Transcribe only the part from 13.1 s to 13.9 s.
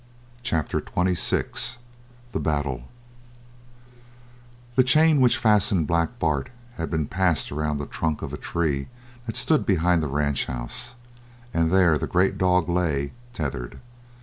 tethered.